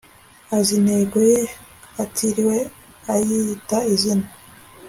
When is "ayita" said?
3.13-3.77